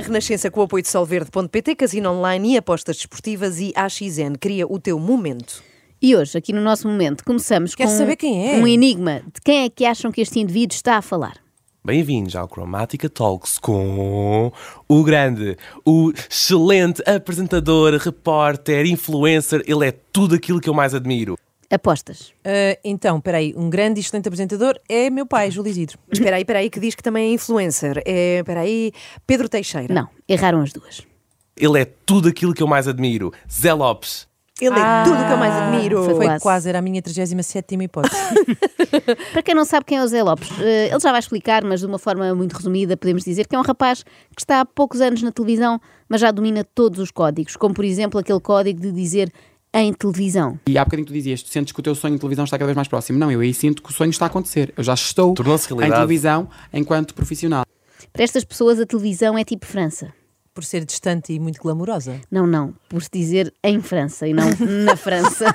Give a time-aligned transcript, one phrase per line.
[0.00, 4.34] A Renascença com o apoio de Solverde.pt, Casino Online e apostas desportivas e AXN.
[4.40, 5.62] Cria o teu momento.
[6.00, 8.56] E hoje, aqui no nosso momento, começamos Quero com saber quem é.
[8.56, 9.20] um enigma.
[9.30, 11.34] De quem é que acham que este indivíduo está a falar?
[11.84, 14.50] Bem-vindos ao Chromatica Talks com
[14.88, 19.62] o grande, o excelente apresentador, repórter, influencer.
[19.66, 21.36] Ele é tudo aquilo que eu mais admiro.
[21.70, 22.32] Apostas.
[22.44, 25.98] Ah, então, peraí, um grande e excelente apresentador é meu pai, Júlio Isidro.
[26.08, 28.02] Mas espera aí, espera aí, que diz que também é influencer.
[28.04, 28.92] É, espera aí,
[29.26, 29.92] Pedro Teixeira.
[29.94, 31.02] Não, erraram as duas.
[31.56, 33.32] Ele é tudo aquilo que eu mais admiro.
[33.50, 34.28] Zé Lopes.
[34.60, 36.04] Ele é tudo que eu mais admiro.
[36.04, 36.42] foi Foi quase.
[36.42, 38.14] quase, era a minha 37 hipótese.
[39.32, 41.80] Para quem não sabe quem é o Zé Lopes, eh, ele já vai explicar, mas
[41.80, 45.00] de uma forma muito resumida, podemos dizer que é um rapaz que está há poucos
[45.00, 48.92] anos na televisão, mas já domina todos os códigos, como por exemplo aquele código de
[48.92, 49.32] dizer
[49.72, 50.58] em televisão.
[50.68, 52.66] E há bocadinho tu dizias, tu sentes que o teu sonho de televisão está cada
[52.66, 53.18] vez mais próximo.
[53.18, 54.72] Não, eu aí sinto que o sonho está a acontecer.
[54.76, 57.64] Eu já estou Tornou-se em televisão enquanto profissional.
[58.12, 60.12] Para estas pessoas, a televisão é tipo França.
[60.52, 62.20] Por ser distante e muito glamourosa.
[62.30, 64.46] Não, não, por se dizer em França e não
[64.84, 65.54] na França.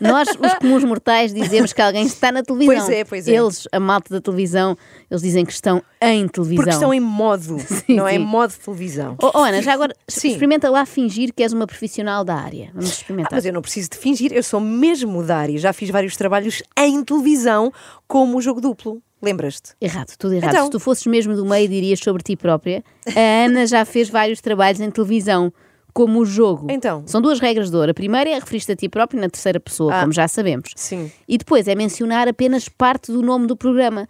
[0.00, 2.86] Nós, os comuns mortais, dizemos que alguém está na televisão.
[2.86, 3.32] Pois é, pois é.
[3.32, 4.76] Eles, a malta da televisão,
[5.10, 6.56] eles dizem que estão em televisão.
[6.56, 8.12] Porque estão em modo, Sim, não é?
[8.12, 8.18] sim.
[8.18, 9.16] Modo de televisão.
[9.22, 10.28] Oh, oh, Ana, já agora Sim.
[10.30, 12.70] experimenta lá fingir que és uma profissional da área.
[12.72, 13.32] Vamos experimentar.
[13.32, 15.58] Mas eu não preciso de fingir, eu sou mesmo da área.
[15.58, 17.72] Já fiz vários trabalhos em televisão,
[18.06, 19.02] como o jogo duplo.
[19.20, 19.74] Lembras-te?
[19.80, 20.50] Errado, tudo errado.
[20.52, 20.64] Então.
[20.66, 22.84] Se tu fosses mesmo do meio, dirias sobre ti própria.
[23.16, 25.52] A Ana já fez vários trabalhos em televisão,
[25.92, 26.66] como o jogo.
[26.70, 27.02] Então.
[27.06, 27.90] São duas regras de ouro.
[27.90, 30.00] A primeira é referir-te a ti próprio na terceira pessoa, Ah.
[30.02, 30.70] como já sabemos.
[30.76, 31.10] Sim.
[31.26, 34.06] E depois é mencionar apenas parte do nome do programa.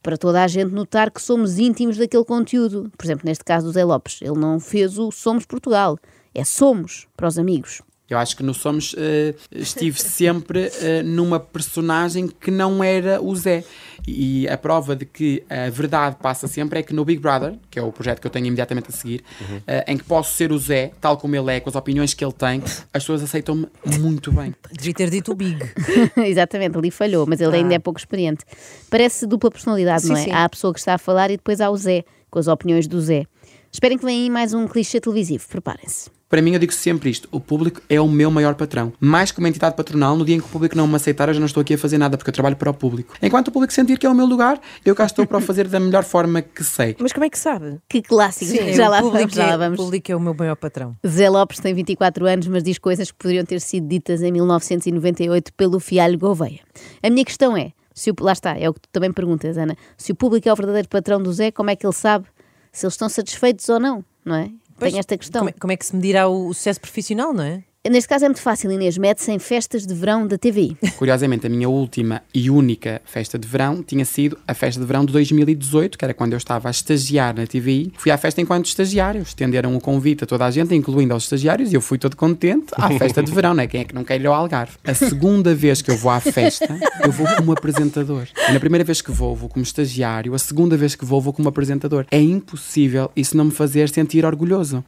[0.00, 2.90] Para toda a gente notar que somos íntimos daquele conteúdo.
[2.96, 4.20] Por exemplo, neste caso do Zé Lopes.
[4.22, 5.98] Ele não fez o Somos Portugal.
[6.32, 7.82] É Somos para os amigos.
[8.08, 13.34] Eu acho que no Somos eh, estive sempre eh, numa personagem que não era o
[13.36, 13.62] Zé.
[14.06, 17.78] E a prova de que a verdade passa sempre é que no Big Brother, que
[17.78, 19.22] é o projeto que eu tenho imediatamente a seguir,
[19.66, 22.24] eh, em que posso ser o Zé, tal como ele é, com as opiniões que
[22.24, 22.62] ele tem,
[22.94, 23.68] as pessoas aceitam-me
[23.98, 24.54] muito bem.
[24.72, 25.58] Devia ter dito o Big.
[26.16, 28.44] Exatamente, ali falhou, mas ele ainda é pouco experiente.
[28.88, 30.24] Parece dupla personalidade, Sim, não é?
[30.24, 30.30] sim.
[30.30, 32.88] Há a pessoa que está a falar e depois há o Zé, com as opiniões
[32.88, 33.24] do Zé.
[33.70, 36.10] Esperem que venha aí mais um clichê televisivo, preparem-se.
[36.28, 38.92] Para mim, eu digo sempre isto: o público é o meu maior patrão.
[39.00, 41.34] Mais que uma entidade patronal, no dia em que o público não me aceitar, eu
[41.34, 43.14] já não estou aqui a fazer nada, porque eu trabalho para o público.
[43.22, 45.66] Enquanto o público sentir que é o meu lugar, eu cá estou para o fazer
[45.68, 46.94] da melhor forma que sei.
[47.00, 47.78] Mas como é que sabe?
[47.88, 49.76] Que clássico, Sim, já o lá público vamos, já lá é- O vamos.
[49.78, 50.96] público é o meu maior patrão.
[51.06, 55.52] Zé Lopes tem 24 anos, mas diz coisas que poderiam ter sido ditas em 1998
[55.54, 56.60] pelo Fialho Gouveia.
[57.02, 59.74] A minha questão é, se o, lá está, é o que tu também perguntas, Ana,
[59.96, 62.26] se o público é o verdadeiro patrão do Zé, como é que ele sabe
[62.70, 64.50] se eles estão satisfeitos ou não, não é?
[64.78, 65.40] Pois, Tem esta questão.
[65.40, 67.64] Como é, como é que se medirá o, o sucesso profissional, não é?
[67.86, 70.76] Neste caso é muito fácil, Inês, mete-se em festas de verão da TVI.
[70.98, 75.04] Curiosamente, a minha última e única festa de verão tinha sido a festa de verão
[75.04, 77.92] de 2018, que era quando eu estava a estagiar na TVI.
[77.96, 81.72] Fui à festa enquanto estagiário, estenderam o convite a toda a gente, incluindo aos estagiários,
[81.72, 83.68] e eu fui todo contente à festa de verão, né?
[83.68, 84.76] Quem é que não quer ir ao Algarve?
[84.84, 88.26] A segunda vez que eu vou à festa, eu vou como apresentador.
[88.48, 91.32] E na primeira vez que vou, vou como estagiário, a segunda vez que vou, vou
[91.32, 92.06] como apresentador.
[92.10, 94.84] É impossível isso não me fazer sentir orgulhoso.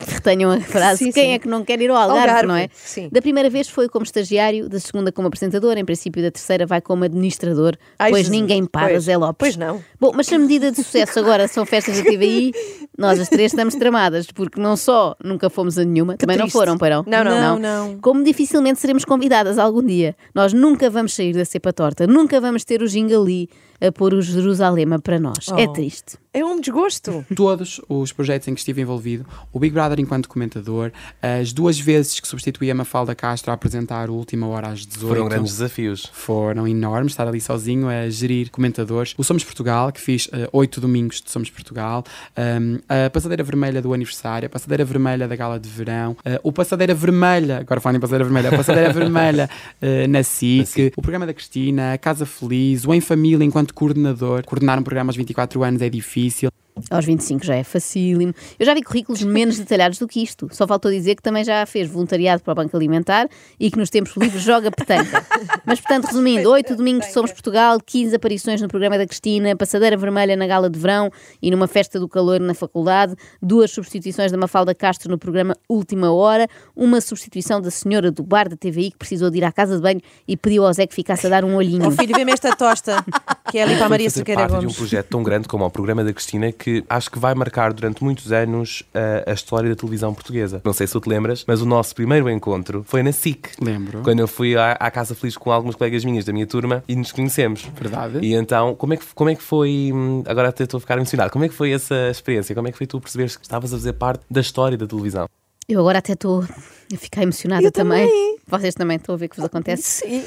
[0.00, 1.32] Retenham a frase, Sim, quem sim.
[1.34, 2.68] é que não quer ir ao Algarve, Algarve, não é?
[2.72, 3.10] sim.
[3.12, 6.80] Da primeira vez foi como estagiário, da segunda como apresentador, em princípio da terceira vai
[6.80, 8.40] como administrador, Ai, pois Jesus.
[8.40, 9.36] ninguém para Pois, Zé Lopes.
[9.38, 9.84] pois não.
[10.00, 12.52] Bom, mas se a medida de sucesso agora são festas da TVI,
[12.96, 16.56] nós as três estamos tramadas, porque não só nunca fomos a nenhuma, também não triste.
[16.56, 17.04] foram, poirão.
[17.06, 17.58] Não, não.
[17.58, 17.98] Não, não.
[18.00, 20.16] Como dificilmente seremos convidadas algum dia.
[20.34, 23.50] Nós nunca vamos sair da cepa torta, nunca vamos ter o Gingali
[23.86, 25.48] a pôr o Jerusalema para nós.
[25.56, 25.72] É Oh.
[25.72, 26.18] triste.
[26.34, 27.26] É um desgosto.
[27.36, 32.18] todos os projetos em que estive envolvido, o Big Brother enquanto comentador, as duas vezes
[32.20, 35.08] que substituí a Mafalda Castro a apresentar o Última Hora às 18.
[35.08, 36.06] Foram grandes desafios.
[36.10, 39.14] Foram enormes, estar ali sozinho a gerir comentadores.
[39.18, 42.02] O Somos Portugal, que fiz eh, oito domingos de Somos Portugal.
[42.34, 46.50] Um, a Passadeira Vermelha do aniversário, a Passadeira Vermelha da Gala de Verão, eh, o
[46.50, 49.50] Passadeira Vermelha, agora falando em Passadeira Vermelha, a Passadeira Vermelha
[49.82, 54.44] eh, na SIC, o programa da Cristina, a Casa Feliz, o Em Família enquanto coordenador.
[54.44, 56.50] Coordenar um programa aos 24 anos é difícil.
[56.90, 58.34] Aos 25 já é facílimo.
[58.58, 60.48] Eu já vi currículos menos detalhados do que isto.
[60.50, 63.28] Só faltou dizer que também já fez voluntariado para o Banco Alimentar
[63.60, 65.24] e que nos tempos livres joga petanca.
[65.66, 69.96] Mas, portanto, resumindo, 8 domingos de Somos Portugal, 15 aparições no programa da Cristina, passadeira
[69.96, 71.10] vermelha na gala de verão
[71.40, 76.10] e numa festa do calor na faculdade, duas substituições da Mafalda Castro no programa Última
[76.12, 79.76] Hora, uma substituição da senhora do bar da TVI que precisou de ir à casa
[79.76, 81.86] de banho e pediu ao Zé que ficasse a dar um olhinho.
[81.86, 83.04] Ó filho, vê-me esta tosta,
[83.50, 84.76] que é ali para a Maria Cerqueira parte de um Gomes.
[84.76, 88.30] projeto tão grande como o programa da Cristina que acho que vai marcar durante muitos
[88.30, 90.60] anos a, a história da televisão portuguesa.
[90.64, 93.48] Não sei se tu te lembras, mas o nosso primeiro encontro foi na SIC.
[93.60, 94.02] Lembro.
[94.02, 96.94] Quando eu fui à, à Casa Feliz com algumas colegas minhas da minha turma e
[96.94, 97.62] nos conhecemos.
[97.74, 98.20] Verdade.
[98.22, 99.90] E então, como é que, como é que foi.
[99.92, 101.30] hum, Agora até estou a ficar emocionado.
[101.32, 102.54] Como é que foi essa experiência?
[102.54, 105.26] Como é que foi tu perceberes que estavas a fazer parte da história da televisão?
[105.68, 108.06] Eu agora até estou a ficar emocionada Eu também.
[108.06, 108.36] também.
[108.46, 109.82] Vocês também estão a ver o que vos acontece.
[110.08, 110.24] Sim.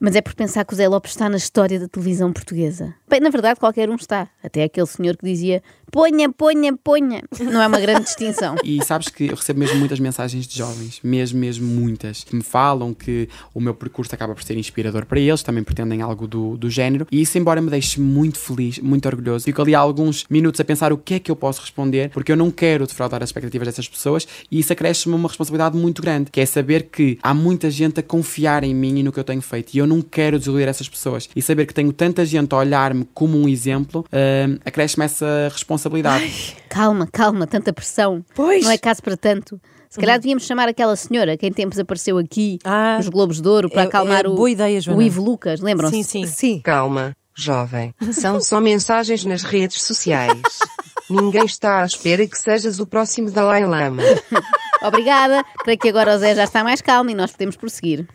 [0.00, 2.94] Mas é por pensar que o Zé Lopes está na história da televisão portuguesa.
[3.06, 4.28] Bem, na verdade, qualquer um está.
[4.42, 7.22] Até aquele senhor que dizia ponha, ponha, ponha.
[7.40, 8.54] Não é uma grande distinção.
[8.64, 12.42] E sabes que eu recebo mesmo muitas mensagens de jovens, mesmo, mesmo muitas, que me
[12.42, 16.56] falam que o meu percurso acaba por ser inspirador para eles, também pretendem algo do,
[16.56, 17.06] do género.
[17.10, 20.64] E isso, embora me deixe muito feliz, muito orgulhoso, fico ali há alguns minutos a
[20.64, 23.66] pensar o que é que eu posso responder, porque eu não quero defraudar as expectativas
[23.66, 27.70] dessas pessoas e isso acresce-me uma responsabilidade muito grande, que é saber que há muita
[27.70, 29.74] gente a confiar em mim e no que eu tenho feito.
[29.74, 31.28] E eu não quero desiludir essas pessoas.
[31.36, 36.56] E saber que tenho tanta gente a olhar-me como um exemplo, hum, acresce-me essa responsabilidade.
[36.68, 38.24] Calma, calma, tanta pressão.
[38.34, 38.64] Pois.
[38.64, 39.60] Não é caso para tanto.
[39.88, 42.96] Se calhar devíamos chamar aquela senhora que em tempos apareceu aqui Ah.
[42.98, 45.60] nos Globos de Ouro para É- acalmar é o, boa ideia, o Ivo Lucas.
[45.60, 45.96] Lembram-se?
[45.96, 46.26] Sim, sim.
[46.26, 46.60] Sim.
[46.62, 47.92] Calma, jovem.
[48.12, 50.30] São só mensagens nas redes sociais.
[51.10, 54.02] Ninguém está à espera que sejas o próximo Dalai Lama.
[54.82, 55.44] Obrigada.
[55.62, 58.06] Creio que agora o Zé já está mais calmo e nós podemos prosseguir.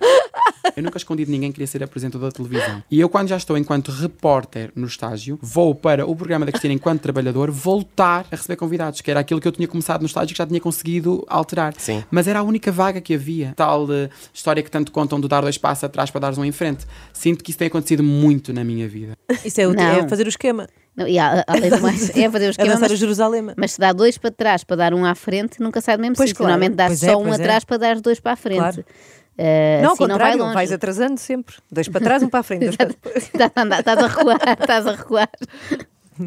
[0.75, 2.83] Eu nunca escondi de ninguém que queria ser apresentador de televisão.
[2.89, 6.73] E eu, quando já estou enquanto repórter no estágio, vou para o programa da Cristina
[6.73, 10.31] enquanto trabalhador voltar a receber convidados, que era aquilo que eu tinha começado no estágio
[10.31, 11.73] e que já tinha conseguido alterar.
[11.77, 12.03] Sim.
[12.09, 13.53] Mas era a única vaga que havia.
[13.55, 16.51] Tal eh, história que tanto contam do dar dois passos atrás para dares um em
[16.51, 16.85] frente.
[17.13, 19.13] Sinto que isso tem acontecido muito na minha vida.
[19.43, 20.67] Isso é, o, é fazer o esquema.
[20.95, 23.47] Não, e a- além do mais, é fazer o É esquema, a mas, Jerusalém.
[23.57, 26.15] mas se dá dois para trás para dar um à frente, nunca sai do mesmo
[26.15, 26.37] Pois, sítio.
[26.43, 26.53] claro.
[26.53, 27.43] Normalmente dá Pois é, só um pois é.
[27.43, 28.59] atrás para dar dois para a frente.
[28.59, 28.85] Claro.
[29.37, 31.55] Eh, Não, ao assim não vai contrário, vais atrasando sempre.
[31.69, 32.63] Dois para trás, um para a frente.
[32.63, 32.95] dois para...
[33.17, 35.29] Estás a andar, estás a recuar, estás a recuar.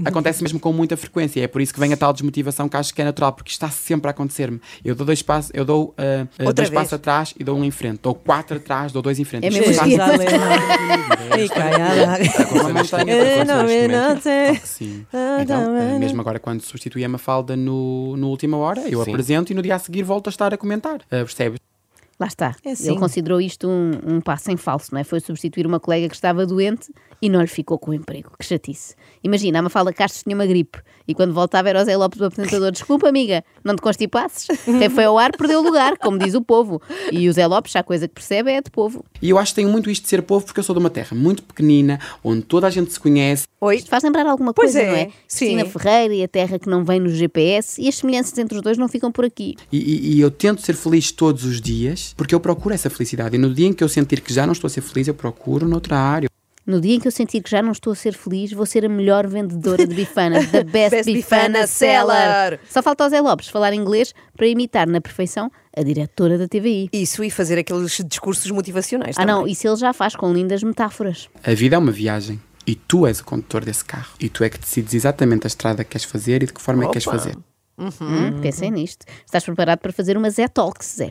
[0.04, 1.40] Acontece mesmo com muita frequência.
[1.42, 3.64] É por isso que vem a tal desmotivação que acho que é natural, porque isto
[3.64, 4.60] está sempre a acontecer-me.
[4.84, 5.94] Eu dou dois passos, eu dou
[6.38, 8.00] Outra dois passos atrás e dou um em frente.
[8.02, 9.46] Dou quatro atrás, dou dois em frente.
[9.46, 10.08] É mesmo está esquema.
[10.18, 11.44] sempre Jerusalém.
[11.44, 12.34] E cai a lágrima.
[12.60, 14.14] Uma montanha Eu de não coisas me neste momento.
[14.14, 14.46] notei.
[14.46, 15.06] Claro que Sim.
[15.40, 19.10] Então, eh, mesmo agora, quando substituí a Mafalda no, no última hora, eu Sim.
[19.10, 20.98] apresento e no dia a seguir volto a estar a comentar.
[21.10, 21.58] Eh, percebes?
[22.18, 22.54] Lá está.
[22.64, 22.88] É assim.
[22.90, 25.04] Ele considerou isto um, um passo em falso, não é?
[25.04, 26.92] Foi substituir uma colega que estava doente
[27.22, 28.32] e não lhe ficou com o emprego.
[28.38, 28.94] Que chatice.
[29.22, 32.24] Imagina, a Mafalda Castro tinha uma gripe e quando voltava era o Zé Lopes o
[32.24, 32.72] apresentador.
[32.72, 34.48] Desculpa, amiga, não te constipasses.
[34.64, 36.82] Quem foi ao ar perdeu o lugar, como diz o povo.
[37.12, 39.04] E o Zé Lopes, já a coisa que percebe é de povo.
[39.22, 40.90] E eu acho que tenho muito isto de ser povo porque eu sou de uma
[40.90, 43.46] terra muito pequenina, onde toda a gente se conhece.
[43.60, 43.76] Oi.
[43.76, 45.04] Isto faz lembrar alguma Pois coisa, é, não é?
[45.26, 45.46] sim.
[45.56, 48.62] Cristina Ferreira e a terra que não vem no GPS e as semelhanças entre os
[48.62, 49.54] dois não ficam por aqui.
[49.72, 53.36] E, e- e eu tento ser feliz todos os dias porque eu procuro essa felicidade.
[53.36, 55.14] E no dia em que eu sentir que já não estou a ser feliz, eu
[55.14, 56.28] procuro noutra área.
[56.68, 58.84] No dia em que eu sentir que já não estou a ser feliz, vou ser
[58.84, 62.60] a melhor vendedora de bifanas, da Best, Best Bifana Bifana Seller.
[62.68, 66.90] Só falta ao Zé Lopes falar inglês para imitar na perfeição a diretora da TVI.
[66.92, 69.16] Isso e fazer aqueles discursos motivacionais.
[69.18, 69.52] Ah não, também.
[69.54, 71.30] isso ele já faz com lindas metáforas.
[71.42, 72.38] A vida é uma viagem.
[72.66, 74.12] E tu és o condutor desse carro.
[74.20, 76.84] E tu é que decides exatamente a estrada que queres fazer e de que forma
[76.84, 77.38] é que queres Opa.
[77.78, 78.34] Fazer.
[78.34, 79.06] Hum, pensem nisto.
[79.24, 81.10] Estás preparado para fazer uma Zé Talks, Zé.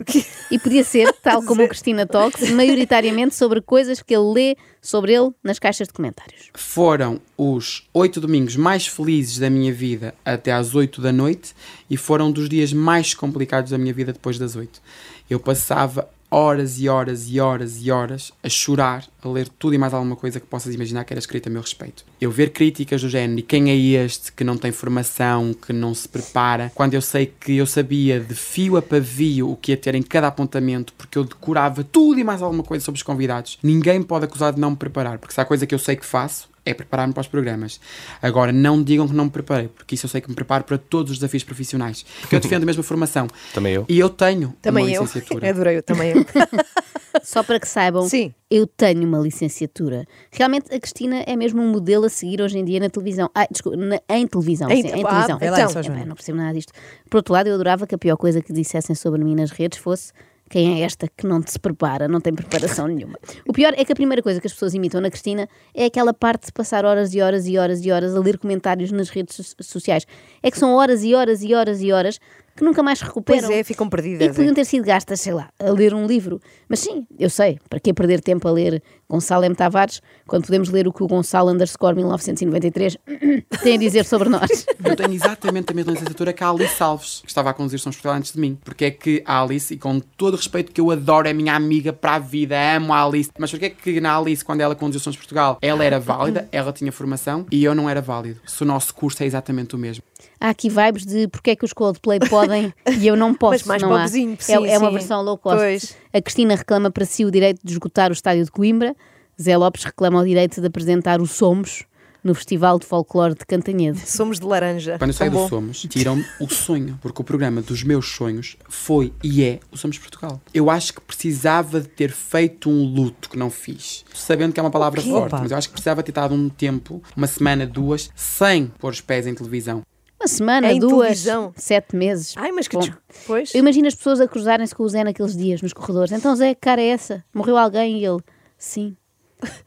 [0.52, 5.14] E podia ser, tal como o Cristina Talks, maioritariamente sobre coisas que ele lê sobre
[5.14, 6.50] ele nas caixas de comentários.
[6.54, 11.54] Foram os oito domingos mais felizes da minha vida até às oito da noite
[11.90, 14.82] e foram dos dias mais complicados da minha vida depois das oito.
[15.30, 19.78] Eu passava horas e horas e horas e horas a chorar, a ler tudo e
[19.78, 22.04] mais alguma coisa que possas imaginar que era escrita a meu respeito.
[22.20, 25.94] Eu ver críticas do género, e quem é este que não tem formação, que não
[25.94, 29.78] se prepara, quando eu sei que eu sabia de fio a pavio o que ia
[29.78, 33.58] ter em cada apontamento, porque eu decorava tudo e mais alguma coisa sobre os convidados,
[33.64, 35.96] ninguém me pode acusar de não me preparar, porque se há coisa que eu sei
[35.96, 37.80] que faço, é preparar-me para os programas.
[38.22, 40.78] Agora, não digam que não me preparei, porque isso eu sei que me preparo para
[40.78, 42.06] todos os desafios profissionais.
[42.22, 43.28] Porque eu defendo a mesma formação.
[43.54, 43.86] Também eu.
[43.88, 45.02] E eu tenho Também uma eu.
[45.02, 45.50] licenciatura.
[45.50, 46.26] Adorei, eu também eu.
[47.24, 48.34] Só para que saibam, Sim.
[48.50, 50.06] eu tenho uma licenciatura.
[50.32, 53.30] Realmente a Cristina é mesmo um modelo a seguir hoje em dia na televisão.
[53.34, 54.70] Ah, desculpa, na- em televisão.
[54.70, 55.38] Em sim, em ah, televisão.
[55.38, 56.06] Epá, Joana.
[56.06, 56.74] não percebo nada disto.
[57.10, 59.80] Por outro lado, eu adorava que a pior coisa que dissessem sobre mim nas redes
[59.80, 60.12] fosse
[60.50, 63.18] quem é esta que não se prepara, não tem preparação nenhuma.
[63.48, 66.14] O pior é que a primeira coisa que as pessoas imitam na Cristina é aquela
[66.14, 69.36] parte de passar horas e horas e horas e horas a ler comentários nas redes
[69.36, 70.06] so- sociais.
[70.42, 72.20] É que são horas e horas e horas e horas
[72.58, 73.48] que nunca mais se recuperam.
[73.48, 74.28] Pois é, ficam E perdidas.
[74.30, 74.56] que podiam é.
[74.56, 76.42] ter sido gastas, sei lá, a ler um livro.
[76.68, 79.56] Mas sim, eu sei, para que perder tempo a ler Gonçalo M.
[79.56, 82.98] Tavares quando podemos ler o que o Gonçalo underscore 1993
[83.64, 84.66] tem a dizer sobre nós?
[84.84, 87.92] Eu tenho exatamente a mesma licenciatura que a Alice Alves, que estava a conduzir São
[87.92, 88.58] Portugal antes de mim.
[88.66, 91.56] Porque é que a Alice, e com todo o respeito que eu adoro, é minha
[91.56, 93.30] amiga para a vida, amo a Alice.
[93.38, 96.74] Mas porque é que na Alice, quando ela conduziu São Portugal, ela era válida, ela
[96.74, 98.42] tinha formação e eu não era válido?
[98.46, 100.04] Se o nosso curso é exatamente o mesmo.
[100.40, 103.68] Há aqui vibes de porque é que os Coldplay podem e eu não posso.
[103.68, 103.94] Mas mais não há.
[103.94, 104.94] pobrezinho, é, sim, é uma sim.
[104.94, 105.58] versão low cost.
[105.58, 105.98] Pois.
[106.14, 108.96] A Cristina reclama para si o direito de esgotar o estádio de Coimbra.
[109.42, 111.86] Zé Lopes reclama o direito de apresentar o Somos
[112.24, 114.00] no Festival de Folclore de Cantanhede.
[114.00, 114.98] Somos de laranja.
[114.98, 115.50] Quando eu saio Tão do.
[115.50, 117.00] Somos, tiram-me o sonho.
[117.02, 120.42] Porque o programa dos meus sonhos foi e é o Somos Portugal.
[120.54, 124.04] Eu acho que precisava de ter feito um luto que não fiz.
[124.14, 125.40] Sabendo que é uma palavra forte, Opa.
[125.42, 129.02] mas eu acho que precisava ter estado um tempo, uma semana, duas, sem pôr os
[129.02, 129.84] pés em televisão.
[130.20, 130.94] Uma semana, Em duas,
[131.24, 131.54] televisão.
[131.56, 132.34] sete meses.
[132.38, 132.76] Ai, mas que.
[132.76, 132.94] Bom, des-
[133.26, 133.54] Pois.
[133.54, 136.12] Eu imagino as pessoas a cruzarem-se com o Zé naqueles dias, nos corredores.
[136.12, 137.24] Então, Zé, que cara é essa?
[137.34, 138.00] Morreu alguém?
[138.00, 138.20] E ele,
[138.58, 138.98] sim,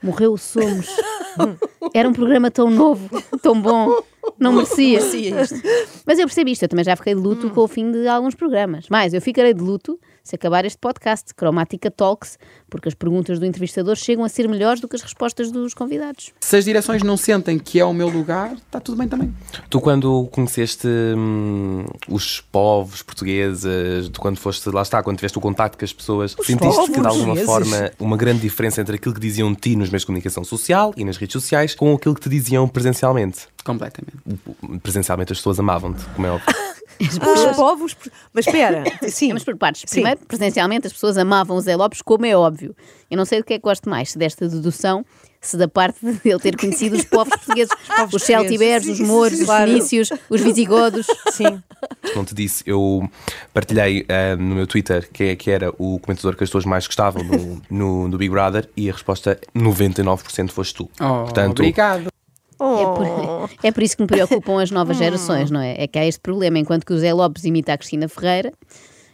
[0.02, 0.88] morreu o Somos.
[1.94, 3.08] Era um programa tão novo,
[3.40, 4.02] tão bom,
[4.38, 5.00] não merecia.
[6.06, 8.34] Mas eu percebi isto, eu também já fiquei de luto com o fim de alguns
[8.34, 8.86] programas.
[8.90, 13.46] Mas eu ficarei de luto se acabar este podcast, Cromática Talks, porque as perguntas do
[13.46, 16.32] entrevistador chegam a ser melhores do que as respostas dos convidados.
[16.40, 19.34] Se as direções não sentem que é o meu lugar, está tudo bem também.
[19.68, 25.40] Tu, quando conheceste hum, os povos portugueses, tu quando foste, lá está, quando tiveste o
[25.40, 29.14] contacto com as pessoas, sentiste que de povos alguma forma uma grande diferença entre aquilo
[29.14, 32.14] que diziam de ti nos meios de comunicação social e nas redes sociais com aquilo
[32.14, 33.48] que te diziam presencialmente?
[33.64, 34.16] Completamente.
[34.82, 36.46] Presencialmente as pessoas amavam-te, como é óbvio.
[37.00, 37.96] Os povos.
[38.32, 38.84] Mas espera.
[39.08, 39.28] Sim.
[39.28, 39.82] Vamos por partes.
[39.86, 40.00] Sim.
[40.02, 42.76] Primeiro, presencialmente, as pessoas amavam o Zé Lopes, como é óbvio.
[43.10, 45.04] Eu não sei do que é que gosto mais, se desta dedução,
[45.40, 49.00] se da parte de ele ter conhecido os povos portugueses, os, povos celtibérs, portugueses.
[49.00, 49.70] os mouros, os Claro.
[49.70, 51.06] fenícios, os visigodos.
[51.32, 51.62] Sim.
[52.14, 53.08] Não te disse, eu
[53.54, 56.86] partilhei ah, no meu Twitter que, é- que era o comentador que as pessoas mais
[56.86, 60.90] gostavam no, no, no Big Brother e a resposta 99% foste tu.
[61.00, 62.08] Oh, Portanto, obrigado.
[62.60, 65.82] É por, é por isso que me preocupam as novas gerações, não é?
[65.82, 66.58] É que há este problema.
[66.58, 68.52] Enquanto que o Zé Lopes imita a Cristina Ferreira,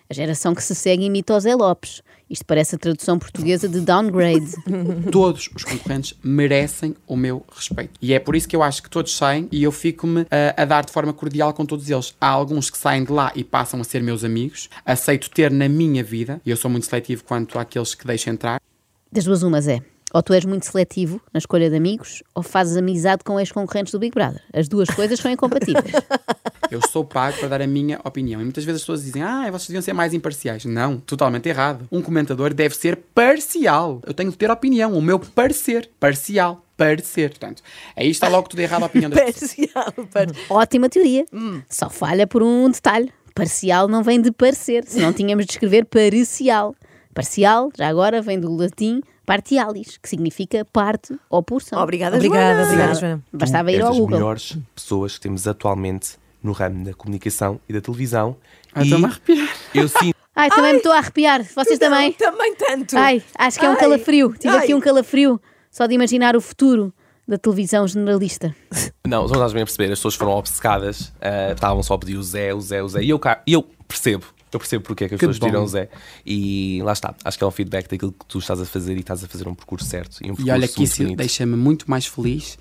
[0.08, 2.02] a geração que se segue imita o Zé Lopes.
[2.28, 4.50] Isto parece a tradução portuguesa de downgrade.
[5.12, 7.92] Todos os concorrentes merecem o meu respeito.
[8.02, 10.64] E é por isso que eu acho que todos saem e eu fico-me a, a
[10.64, 12.14] dar de forma cordial com todos eles.
[12.20, 14.68] Há alguns que saem de lá e passam a ser meus amigos.
[14.84, 18.60] Aceito ter na minha vida, e eu sou muito seletivo quanto àqueles que deixo entrar.
[19.12, 19.80] Das duas, umas é.
[20.14, 23.98] Ou tu és muito seletivo na escolha de amigos, ou fazes amizade com ex-concorrentes do
[23.98, 24.40] Big Brother.
[24.52, 25.84] As duas coisas são incompatíveis.
[26.70, 28.40] Eu sou pago para dar a minha opinião.
[28.40, 30.64] E muitas vezes as pessoas dizem, ah, vocês deviam ser mais imparciais.
[30.64, 31.86] Não, totalmente errado.
[31.92, 34.00] Um comentador deve ser parcial.
[34.06, 35.88] Eu tenho de ter opinião, o meu parecer.
[36.00, 36.64] Parcial.
[36.76, 37.30] Parecer.
[37.30, 37.62] Portanto,
[37.96, 39.50] aí está logo tudo errado a opinião das pessoas.
[39.72, 41.24] Parcial, par- Ótima teoria.
[41.68, 43.12] Só falha por um detalhe.
[43.34, 46.74] Parcial não vem de parecer, senão tínhamos de escrever parcial.
[47.14, 51.82] Parcial, já agora, vem do latim partialis, que significa parte ou porção.
[51.82, 52.64] Obrigada, Obrigada, Joana.
[52.64, 53.22] obrigada, Joana.
[53.32, 54.16] Bastava ir és ao das Google.
[54.18, 58.36] melhores pessoas que temos atualmente no ramo da comunicação e da televisão.
[58.72, 59.48] Ah, e estou-me a arrepiar.
[59.74, 61.42] eu sinto Ai, também me estou a arrepiar.
[61.42, 62.12] Vocês Não, também?
[62.12, 62.96] Também tanto.
[62.96, 64.34] Ai, acho que é um Ai, calafrio.
[64.38, 64.64] Tive ai.
[64.64, 65.40] aqui um calafrio
[65.70, 66.92] só de imaginar o futuro
[67.26, 68.54] da televisão generalista.
[69.06, 72.16] Não, não estás bem a perceber, as pessoas foram obcecadas, ah, estavam só a pedir
[72.16, 73.02] o Zé, o Zé, o Zé.
[73.04, 75.46] E eu, cá- e eu percebo, eu percebo porque é que as Que pessoas bom.
[75.46, 75.88] pediram o Zé.
[76.24, 79.00] E lá está, acho que é um feedback daquilo que tu estás a fazer e
[79.00, 80.18] estás a fazer um percurso certo.
[80.22, 82.58] E, um E percurso olha que isso deixa-me muito mais feliz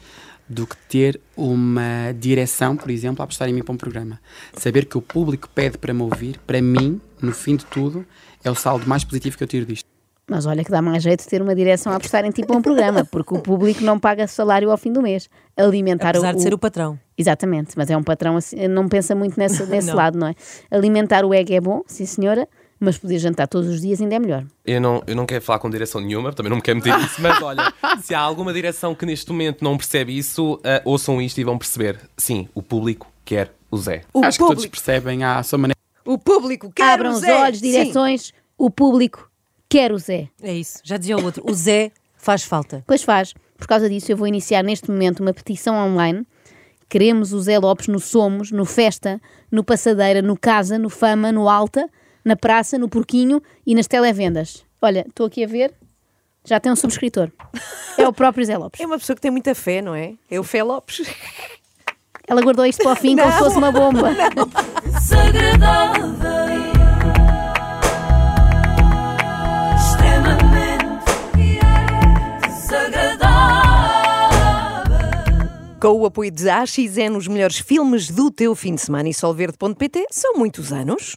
[0.48, 4.20] do que ter uma direção, por exemplo, a apostar em mim para um programa.
[4.54, 8.06] Saber que o público pede para me ouvir, para mim, no fim de tudo,
[8.44, 9.86] é o saldo mais positivo que eu tiro disto.
[10.27, 12.62] Mas olha que dá mais jeito de ter uma direção a apostar em tipo um
[12.62, 15.30] programa, porque o público não paga salário ao fim do mês.
[15.56, 17.00] Alimentar Apesar o, de ser o patrão.
[17.17, 19.95] Exatamente, mas é um patrão assim, não pensa muito nesse, nesse Não.
[19.95, 20.36] lado, não é?
[20.69, 22.48] Alimentar o ego é bom, sim senhora,
[22.79, 24.45] mas poder jantar todos os dias ainda é melhor.
[24.65, 27.22] Eu não, eu não quero falar com direção nenhuma, também não me quero meter nisso,
[27.22, 31.38] mas olha, se há alguma direção que neste momento não percebe isso, ah, ouçam isto
[31.39, 32.00] e vão perceber.
[32.17, 34.01] Sim, o público quer o Zé.
[34.13, 35.77] O Acho que todos público, percebem à sua maneira.
[36.05, 37.34] o público quer Abram o os Zé.
[37.41, 37.72] olhos, Sim.
[37.72, 39.29] direções, o público
[39.69, 40.27] quer o Zé.
[40.43, 40.79] É isso.
[40.84, 41.43] Já dizia o outro.
[41.50, 42.84] O Zé faz falta.
[42.86, 43.34] Pois faz.
[43.57, 46.25] Por causa disso, eu vou iniciar neste momento uma petição online.
[46.89, 49.20] Queremos o Zé Lopes no Somos, no Festa,
[49.51, 51.89] no Passadeira, no Casa, no Fama, no Alta,
[52.24, 54.63] na Praça, no Porquinho e nas televendas.
[54.82, 55.74] Olha, estou aqui a ver,
[56.46, 57.32] já tem um subscritor.
[57.98, 58.80] É o próprio Zé Lopes.
[58.84, 60.13] É uma pessoa que tem muita fé, não é?
[60.30, 61.01] É o Fé Lopes.
[62.27, 64.10] Ela guardou isto para o fim como se fosse uma bomba.
[64.84, 66.55] desagradável,
[75.86, 80.08] Com o apoio de AXN, os melhores filmes do teu fim de semana e solverde.pt
[80.10, 81.13] são muitos anos.